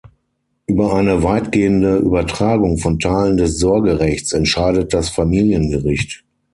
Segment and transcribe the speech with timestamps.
[0.65, 6.23] Über eine weitergehende Übertragung von Teilen des Sorgerechts entscheidet das Familiengericht.